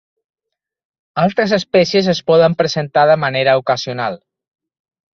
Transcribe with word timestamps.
Altres 1.25 1.53
espècies 1.59 2.11
es 2.15 2.23
poden 2.33 2.57
presentar 2.65 3.07
de 3.13 3.21
manera 3.29 3.57
ocasional. 3.63 4.23